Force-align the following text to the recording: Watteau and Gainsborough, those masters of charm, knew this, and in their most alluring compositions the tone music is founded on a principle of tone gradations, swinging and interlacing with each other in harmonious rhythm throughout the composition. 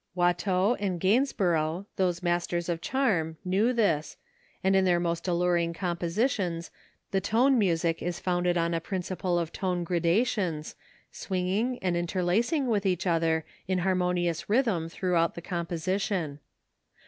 Watteau 0.17 0.73
and 0.79 0.99
Gainsborough, 0.99 1.85
those 1.95 2.23
masters 2.23 2.69
of 2.69 2.81
charm, 2.81 3.37
knew 3.45 3.71
this, 3.71 4.17
and 4.63 4.75
in 4.75 4.83
their 4.83 4.99
most 4.99 5.27
alluring 5.27 5.75
compositions 5.75 6.71
the 7.11 7.21
tone 7.21 7.59
music 7.59 8.01
is 8.01 8.19
founded 8.19 8.57
on 8.57 8.73
a 8.73 8.81
principle 8.81 9.37
of 9.37 9.51
tone 9.53 9.83
gradations, 9.83 10.73
swinging 11.11 11.77
and 11.83 11.95
interlacing 11.95 12.65
with 12.65 12.83
each 12.87 13.05
other 13.05 13.45
in 13.67 13.77
harmonious 13.85 14.49
rhythm 14.49 14.89
throughout 14.89 15.35
the 15.35 15.39
composition. 15.43 16.39